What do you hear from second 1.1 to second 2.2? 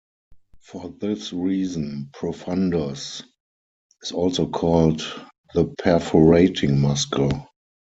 reason